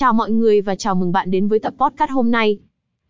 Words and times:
Chào 0.00 0.12
mọi 0.12 0.30
người 0.30 0.60
và 0.60 0.74
chào 0.74 0.94
mừng 0.94 1.12
bạn 1.12 1.30
đến 1.30 1.48
với 1.48 1.58
tập 1.58 1.74
podcast 1.78 2.10
hôm 2.10 2.30
nay. 2.30 2.58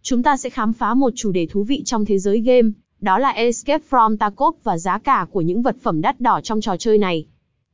Chúng 0.03 0.23
ta 0.23 0.37
sẽ 0.37 0.51
khám 0.51 0.73
phá 0.73 0.95
một 0.95 1.13
chủ 1.17 1.33
đề 1.33 1.47
thú 1.47 1.65
vị 1.65 1.83
trong 1.85 2.05
thế 2.05 2.19
giới 2.19 2.41
game, 2.41 2.69
đó 3.01 3.19
là 3.19 3.31
Escape 3.31 3.85
from 3.91 4.17
Tarkov 4.17 4.57
và 4.65 4.79
giá 4.79 4.99
cả 4.99 5.27
của 5.31 5.41
những 5.41 5.63
vật 5.63 5.77
phẩm 5.83 6.01
đắt 6.01 6.21
đỏ 6.21 6.41
trong 6.41 6.61
trò 6.61 6.77
chơi 6.77 6.99
này. 6.99 7.27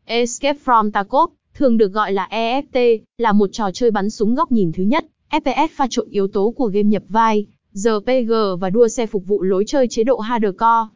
Escape 0.05 0.59
from 0.65 0.91
Tarkov, 0.91 1.31
thường 1.55 1.79
được 1.79 1.93
gọi 1.93 2.13
là 2.13 2.29
EFT, 2.31 2.99
là 3.19 3.33
một 3.33 3.49
trò 3.53 3.71
chơi 3.71 3.91
bắn 3.91 4.11
súng 4.11 4.35
góc 4.35 4.53
nhìn 4.53 4.73
thứ 4.73 4.83
nhất, 4.83 5.07
FPS 5.31 5.69
pha 5.73 5.87
trộn 5.91 6.09
yếu 6.09 6.29
tố 6.29 6.51
của 6.57 6.67
game 6.67 6.89
nhập 6.89 7.03
vai, 7.09 7.47
RPG 7.73 8.33
và 8.61 8.71
đua 8.71 8.89
xe 8.89 9.07
phục 9.07 9.27
vụ 9.27 9.43
lối 9.43 9.65
chơi 9.67 9.87
chế 9.91 10.05
độ 10.05 10.19
hardcore. 10.19 10.89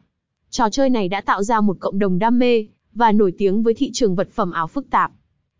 Trò 0.49 0.69
chơi 0.69 0.89
này 0.89 1.07
đã 1.07 1.21
tạo 1.21 1.43
ra 1.43 1.61
một 1.61 1.77
cộng 1.79 1.99
đồng 1.99 2.19
đam 2.19 2.39
mê 2.39 2.65
và 2.93 3.11
nổi 3.11 3.33
tiếng 3.37 3.63
với 3.63 3.73
thị 3.73 3.91
trường 3.93 4.15
vật 4.15 4.29
phẩm 4.31 4.51
ảo 4.51 4.67
phức 4.67 4.89
tạp. 4.89 5.11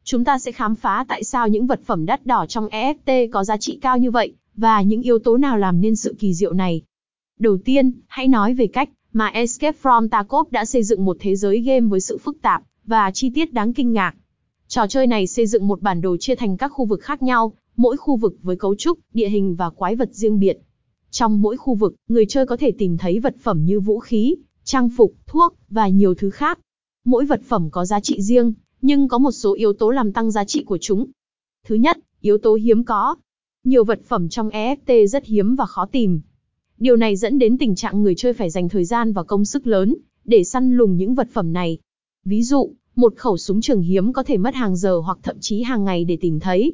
Chúng 0.04 0.24
ta 0.24 0.40
sẽ 0.40 0.52
khám 0.52 0.76
phá 0.76 1.06
tại 1.08 1.24
sao 1.24 1.48
những 1.48 1.68
vật 1.68 1.82
phẩm 1.86 2.06
đắt 2.06 2.26
đỏ 2.26 2.46
trong 2.46 2.68
EFT 2.68 3.30
có 3.32 3.44
giá 3.44 3.58
trị 3.58 3.80
cao 3.82 3.98
như 3.98 4.12
vậy, 4.12 4.34
và 4.56 4.82
những 4.82 5.02
yếu 5.02 5.20
tố 5.20 5.38
nào 5.38 5.58
làm 5.58 5.82
nên 5.82 5.96
sự 5.96 6.16
kỳ 6.20 6.34
diệu 6.34 6.54
này. 6.54 6.82
Đầu 7.40 7.58
tiên, 7.58 7.92
hãy 8.08 8.28
nói 8.28 8.54
về 8.54 8.68
cách 8.68 8.90
mà 9.14 9.28
Escape 9.28 9.78
from 9.84 10.10
Tarkov 10.10 10.52
đã 10.52 10.66
xây 10.66 10.84
dựng 10.84 11.06
một 11.06 11.18
thế 11.20 11.36
giới 11.36 11.60
game 11.60 11.88
với 11.88 12.00
sự 12.00 12.18
phức 12.18 12.42
tạp 12.42 12.64
và 12.86 13.12
chi 13.12 13.32
tiết 13.36 13.54
đáng 13.54 13.74
kinh 13.74 13.94
ngạc. 13.94 14.16
Trò 14.68 14.88
chơi 14.88 15.08
này 15.08 15.28
xây 15.28 15.48
dựng 15.48 15.68
một 15.68 15.82
bản 15.82 16.02
đồ 16.02 16.18
chia 16.18 16.36
thành 16.36 16.58
các 16.58 16.68
khu 16.68 16.86
vực 16.86 17.02
khác 17.02 17.22
nhau, 17.22 17.54
mỗi 17.76 17.98
khu 17.98 18.16
vực 18.16 18.36
với 18.42 18.56
cấu 18.56 18.76
trúc, 18.76 19.00
địa 19.14 19.30
hình 19.30 19.56
và 19.56 19.70
quái 19.70 19.96
vật 19.96 20.10
riêng 20.14 20.40
biệt. 20.40 20.58
Trong 21.12 21.42
mỗi 21.42 21.58
khu 21.58 21.76
vực, 21.76 21.96
người 22.08 22.26
chơi 22.26 22.46
có 22.46 22.58
thể 22.58 22.72
tìm 22.72 22.98
thấy 22.98 23.20
vật 23.20 23.36
phẩm 23.42 23.66
như 23.66 23.80
vũ 23.80 24.00
khí, 24.00 24.36
trang 24.64 24.90
phục, 24.90 25.14
thuốc 25.28 25.56
và 25.70 25.88
nhiều 25.88 26.14
thứ 26.16 26.30
khác. 26.30 26.60
Mỗi 27.06 27.26
vật 27.26 27.42
phẩm 27.48 27.70
có 27.72 27.86
giá 27.86 28.00
trị 28.00 28.22
riêng, 28.22 28.54
nhưng 28.82 29.08
có 29.08 29.18
một 29.18 29.32
số 29.32 29.54
yếu 29.54 29.74
tố 29.74 29.90
làm 29.90 30.12
tăng 30.12 30.32
giá 30.32 30.46
trị 30.46 30.64
của 30.64 30.78
chúng. 30.82 31.06
Thứ 31.68 31.76
nhất, 31.76 31.98
yếu 32.22 32.38
tố 32.38 32.56
hiếm 32.56 32.84
có. 32.84 33.16
Nhiều 33.64 33.84
vật 33.84 34.02
phẩm 34.08 34.30
trong 34.30 34.50
EFT 34.50 35.08
rất 35.08 35.26
hiếm 35.26 35.56
và 35.56 35.66
khó 35.66 35.86
tìm. 35.86 36.22
Điều 36.78 36.96
này 36.96 37.16
dẫn 37.16 37.40
đến 37.40 37.58
tình 37.58 37.76
trạng 37.76 38.04
người 38.04 38.16
chơi 38.16 38.34
phải 38.34 38.50
dành 38.50 38.70
thời 38.70 38.86
gian 38.86 39.14
và 39.14 39.24
công 39.24 39.46
sức 39.46 39.68
lớn 39.68 39.96
để 40.26 40.44
săn 40.44 40.78
lùng 40.78 40.98
những 40.98 41.16
vật 41.16 41.28
phẩm 41.34 41.54
này. 41.54 41.78
Ví 42.26 42.44
dụ, 42.44 42.72
một 42.96 43.14
khẩu 43.18 43.38
súng 43.38 43.62
trường 43.62 43.82
hiếm 43.82 44.14
có 44.14 44.24
thể 44.24 44.38
mất 44.38 44.56
hàng 44.56 44.76
giờ 44.76 44.98
hoặc 45.06 45.18
thậm 45.24 45.36
chí 45.40 45.62
hàng 45.62 45.86
ngày 45.86 46.06
để 46.06 46.18
tìm 46.22 46.40
thấy. 46.40 46.74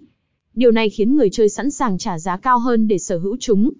Điều 0.54 0.72
này 0.72 0.89
khiến 0.89 1.16
người 1.16 1.30
chơi 1.32 1.50
sẵn 1.50 1.72
sàng 1.72 1.98
trả 1.98 2.20
giá 2.20 2.38
cao 2.38 2.60
hơn 2.60 2.88
để 2.88 2.98
sở 2.98 3.17
hữu 3.17 3.38
chúng. 3.39 3.72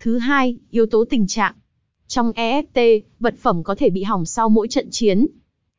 Thứ 0.00 0.18
hai, 0.18 0.58
yếu 0.70 0.86
tố 0.86 1.04
tình 1.04 1.26
trạng. 1.26 1.54
Trong 2.06 2.32
EFT, 2.32 3.00
vật 3.20 3.34
phẩm 3.38 3.62
có 3.64 3.74
thể 3.74 3.90
bị 3.90 4.02
hỏng 4.02 4.24
sau 4.24 4.48
mỗi 4.48 4.68
trận 4.68 4.90
chiến. 4.90 5.26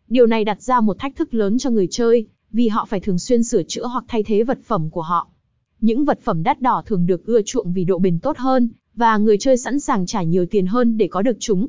Điều 0.09 0.25
này 0.25 0.44
đặt 0.44 0.61
ra 0.61 0.81
một 0.81 1.00
thách 1.00 1.16
thức 1.16 1.33
lớn 1.33 1.58
cho 1.58 1.69
người 1.69 1.88
chơi, 1.91 2.27
vì 2.52 2.67
họ 2.67 2.86
phải 2.86 3.00
thường 3.00 3.19
xuyên 3.19 3.44
sửa 3.44 3.63
chữa 3.63 3.86
hoặc 3.86 4.03
thay 4.08 4.23
thế 4.23 4.44
vật 4.44 4.59
phẩm 4.63 4.89
của 4.89 5.02
họ. 5.02 5.27
Những 5.81 6.05
vật 6.05 6.19
phẩm 6.23 6.44
đắt 6.44 6.61
đỏ 6.61 6.83
thường 6.86 7.05
được 7.05 7.25
ưa 7.25 7.41
chuộng 7.41 7.73
vì 7.73 7.83
độ 7.83 8.00
bền 8.00 8.19
tốt 8.19 8.38
hơn, 8.38 8.69
và 8.95 9.17
người 9.17 9.38
chơi 9.38 9.58
sẵn 9.58 9.80
sàng 9.80 10.05
trả 10.05 10.23
nhiều 10.23 10.45
tiền 10.45 10.67
hơn 10.67 10.97
để 10.97 11.08
có 11.08 11.22
được 11.22 11.38
chúng. 11.39 11.67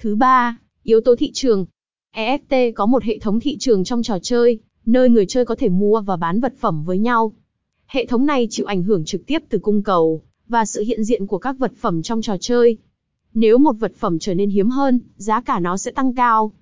Thứ 0.00 0.16
ba, 0.16 0.58
yếu 0.82 1.00
tố 1.00 1.16
thị 1.16 1.30
trường. 1.34 1.66
EFT 2.14 2.72
có 2.74 2.86
một 2.86 3.04
hệ 3.04 3.18
thống 3.18 3.40
thị 3.40 3.56
trường 3.58 3.84
trong 3.84 4.02
trò 4.02 4.18
chơi, 4.22 4.58
nơi 4.86 5.08
người 5.08 5.26
chơi 5.26 5.44
có 5.44 5.54
thể 5.54 5.68
mua 5.68 6.00
và 6.00 6.16
bán 6.16 6.40
vật 6.40 6.54
phẩm 6.58 6.84
với 6.84 6.98
nhau. 6.98 7.32
Hệ 7.86 8.06
thống 8.06 8.26
này 8.26 8.46
chịu 8.50 8.66
ảnh 8.66 8.82
hưởng 8.82 9.04
trực 9.04 9.26
tiếp 9.26 9.38
từ 9.48 9.58
cung 9.58 9.82
cầu 9.82 10.22
và 10.48 10.64
sự 10.64 10.82
hiện 10.82 11.04
diện 11.04 11.26
của 11.26 11.38
các 11.38 11.58
vật 11.58 11.72
phẩm 11.80 12.02
trong 12.02 12.22
trò 12.22 12.36
chơi. 12.40 12.76
Nếu 13.34 13.58
một 13.58 13.72
vật 13.72 13.92
phẩm 13.96 14.18
trở 14.18 14.34
nên 14.34 14.50
hiếm 14.50 14.70
hơn, 14.70 15.00
giá 15.16 15.40
cả 15.40 15.60
nó 15.60 15.76
sẽ 15.76 15.90
tăng 15.90 16.14
cao. 16.14 16.52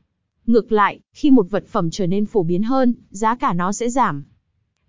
Ngược 0.49 0.73
lại, 0.73 1.01
khi 1.13 1.31
một 1.31 1.51
vật 1.51 1.65
phẩm 1.67 1.91
trở 1.91 2.07
nên 2.07 2.27
phổ 2.27 2.43
biến 2.43 2.63
hơn, 2.63 2.95
giá 3.11 3.35
cả 3.35 3.53
nó 3.53 3.73
sẽ 3.73 3.91
giảm. 3.91 4.25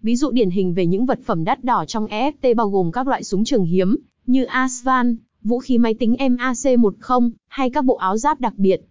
Ví 0.02 0.16
dụ 0.16 0.32
điển 0.32 0.50
hình 0.50 0.74
về 0.74 0.86
những 0.86 1.06
vật 1.06 1.20
phẩm 1.26 1.44
đắt 1.44 1.64
đỏ 1.64 1.86
trong 1.86 2.06
EFT 2.06 2.56
bao 2.56 2.70
gồm 2.70 2.92
các 2.92 3.08
loại 3.08 3.24
súng 3.24 3.44
trường 3.44 3.66
hiếm, 3.66 3.98
như 4.26 4.44
Asvan, 4.44 5.16
vũ 5.44 5.60
khí 5.60 5.78
máy 5.78 5.94
tính 5.94 6.16
MAC-10, 6.20 7.32
hay 7.48 7.70
các 7.70 7.86
bộ 7.86 7.96
áo 7.96 8.18
giáp 8.18 8.42
đặc 8.42 8.54
biệt. 8.58 8.82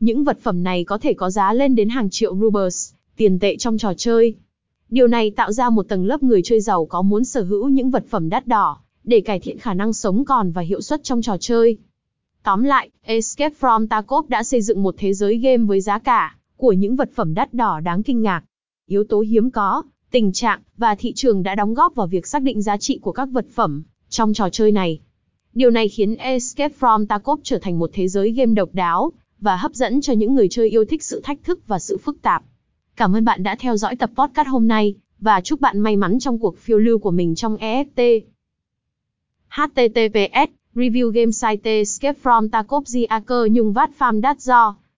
Những 0.00 0.24
vật 0.24 0.38
phẩm 0.40 0.62
này 0.62 0.84
có 0.84 0.98
thể 0.98 1.14
có 1.14 1.30
giá 1.30 1.52
lên 1.52 1.74
đến 1.74 1.88
hàng 1.88 2.10
triệu 2.10 2.36
rubles, 2.36 2.92
tiền 3.16 3.38
tệ 3.38 3.56
trong 3.56 3.78
trò 3.78 3.92
chơi. 3.96 4.34
Điều 4.90 5.06
này 5.06 5.30
tạo 5.30 5.52
ra 5.52 5.70
một 5.70 5.88
tầng 5.88 6.06
lớp 6.06 6.22
người 6.22 6.42
chơi 6.44 6.60
giàu 6.60 6.86
có 6.86 7.02
muốn 7.02 7.24
sở 7.24 7.42
hữu 7.42 7.68
những 7.68 7.90
vật 7.90 8.04
phẩm 8.08 8.28
đắt 8.28 8.46
đỏ, 8.46 8.78
để 9.04 9.20
cải 9.20 9.40
thiện 9.40 9.58
khả 9.58 9.74
năng 9.74 9.92
sống 9.92 10.24
còn 10.24 10.50
và 10.50 10.62
hiệu 10.62 10.80
suất 10.80 11.04
trong 11.04 11.22
trò 11.22 11.36
chơi. 11.40 11.78
Tóm 12.44 12.62
lại, 12.62 12.90
Escape 13.02 13.54
from 13.60 13.86
Tarkov 13.86 14.28
đã 14.28 14.42
xây 14.42 14.62
dựng 14.62 14.82
một 14.82 14.94
thế 14.98 15.12
giới 15.12 15.36
game 15.38 15.64
với 15.64 15.80
giá 15.80 15.98
cả 15.98 16.36
của 16.56 16.72
những 16.72 16.96
vật 16.96 17.10
phẩm 17.14 17.34
đắt 17.34 17.54
đỏ 17.54 17.80
đáng 17.80 18.02
kinh 18.02 18.22
ngạc. 18.22 18.44
Yếu 18.86 19.04
tố 19.04 19.20
hiếm 19.20 19.50
có, 19.50 19.82
tình 20.10 20.32
trạng 20.32 20.60
và 20.76 20.94
thị 20.94 21.12
trường 21.12 21.42
đã 21.42 21.54
đóng 21.54 21.74
góp 21.74 21.94
vào 21.94 22.06
việc 22.06 22.26
xác 22.26 22.42
định 22.42 22.62
giá 22.62 22.76
trị 22.76 22.98
của 23.02 23.12
các 23.12 23.28
vật 23.32 23.46
phẩm 23.54 23.82
trong 24.08 24.34
trò 24.34 24.48
chơi 24.50 24.72
này. 24.72 25.00
Điều 25.54 25.70
này 25.70 25.88
khiến 25.88 26.14
Escape 26.14 26.74
from 26.80 27.06
Tarkov 27.06 27.40
trở 27.42 27.58
thành 27.58 27.78
một 27.78 27.90
thế 27.92 28.08
giới 28.08 28.30
game 28.30 28.54
độc 28.54 28.68
đáo 28.72 29.12
và 29.40 29.56
hấp 29.56 29.74
dẫn 29.74 30.00
cho 30.00 30.12
những 30.12 30.34
người 30.34 30.48
chơi 30.50 30.70
yêu 30.70 30.84
thích 30.84 31.02
sự 31.02 31.20
thách 31.24 31.38
thức 31.44 31.66
và 31.66 31.78
sự 31.78 31.98
phức 31.98 32.22
tạp. 32.22 32.42
Cảm 32.96 33.16
ơn 33.16 33.24
bạn 33.24 33.42
đã 33.42 33.56
theo 33.58 33.76
dõi 33.76 33.96
tập 33.96 34.10
podcast 34.16 34.48
hôm 34.48 34.68
nay 34.68 34.94
và 35.20 35.40
chúc 35.40 35.60
bạn 35.60 35.80
may 35.80 35.96
mắn 35.96 36.18
trong 36.18 36.38
cuộc 36.38 36.58
phiêu 36.58 36.78
lưu 36.78 36.98
của 36.98 37.10
mình 37.10 37.34
trong 37.34 37.56
EFT. 37.56 38.20
https 39.48 40.63
Review 40.76 41.12
game 41.12 41.30
site 41.30 41.66
Escape 41.66 42.18
from 42.18 42.50
Tarkov 42.50 42.86
Ziaker 42.86 43.46
Nhung 43.48 43.72
Vat 43.72 43.94
Farm 43.94 44.20
Đát 44.20 44.38
Do. 44.44 44.83